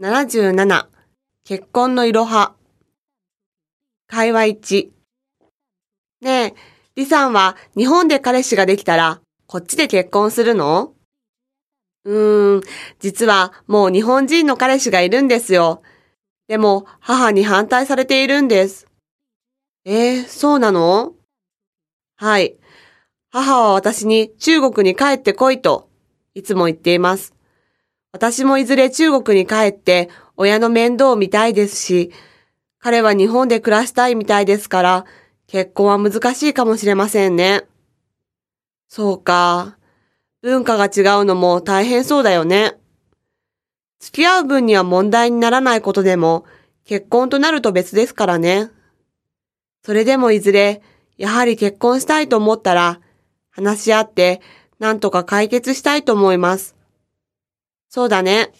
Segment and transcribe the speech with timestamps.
[0.00, 0.86] 77
[1.44, 2.54] 結婚のいろは
[4.06, 4.88] 会話1
[6.20, 6.54] ねえ、
[6.96, 10.92] 李さんは日本で彼氏ができたらこっちで結婚するの？
[12.04, 12.62] うーん、
[13.00, 15.82] 実はもう日本人の彼氏がいるんですよ。
[16.46, 18.86] でも母に反対されているんです。
[19.84, 21.14] えー、そうなの？
[22.14, 22.56] はい。
[23.30, 25.88] 母は私に中国に帰ってこいと
[26.34, 27.34] いつも言っています。
[28.12, 32.12] 私もいずれ中国に帰って親の面倒を見たいですし、
[32.78, 35.04] 彼は日本で暮らしたいみたいですから、
[35.46, 37.64] 結婚は難しいかもしれませんね。
[38.88, 39.76] そうか。
[40.40, 42.78] 文化が違うのも大変そうだよね。
[43.98, 46.44] 付き合う分には問題にならないことでも、
[46.84, 48.70] 結婚となると別ですからね。
[49.84, 50.82] それでもいずれ、
[51.16, 53.00] やはり結婚したいと思ったら、
[53.50, 54.40] 話し合って、
[54.78, 56.77] なんとか解決したいと思います。
[57.88, 58.52] そうだね。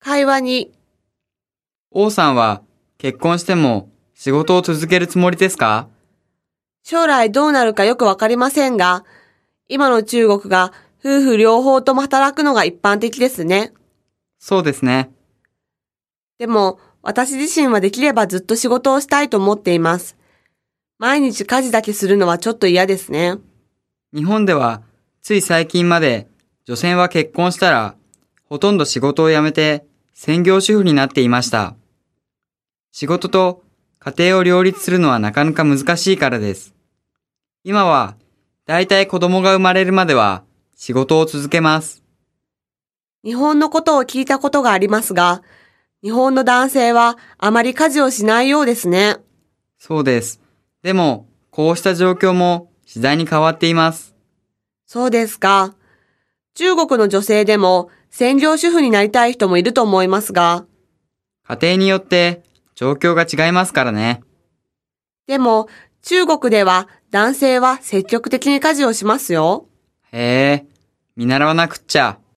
[0.00, 0.72] 会話に、
[1.90, 2.62] 王さんは
[2.98, 5.88] 結婚しても仕事を続けるつもりですか？
[6.82, 9.04] 将来どうなるかよくわかりませんが、
[9.68, 13.72] 今の中国が夫婦両方とも働くのが一般的ですね。
[14.40, 15.12] そうですね。
[16.38, 20.16] でも、私自身はできればずっと仕事をしたいと思っています。
[20.98, 23.36] 毎日家事だけするのはちょっと嫌ですね。
[24.12, 24.82] 日本では
[25.20, 26.28] つい最近まで
[26.64, 27.96] 女性は結婚したら
[28.44, 31.74] ほとんど仕事を辞めて専業主婦になっていました。
[32.92, 33.62] 仕事と
[33.98, 36.74] 家庭を両立するのはなかなか難しいからです。
[37.64, 38.16] 今は
[38.66, 40.44] だいたい子供が生まれるまでは
[40.76, 42.02] 仕事を続けます。
[43.24, 45.42] 日本のことを聞いたことがありますが、
[46.02, 49.16] 日本の男性はあまり家事をしないようですね。
[49.78, 50.40] そうです。
[50.82, 54.14] でも、こうした状況も次第に変わっています。
[54.86, 55.74] そうですか。
[56.54, 60.66] 中国の女性でも専業主婦になりたい人もいると思いますが、
[61.44, 62.42] 家庭によって
[62.74, 64.22] 状況が違いますからね。
[65.26, 65.68] でも
[66.02, 69.66] 中国では男性は積極的に家事をしますよ。
[70.12, 70.66] へえ、
[71.16, 72.18] 見習わなくっちゃ。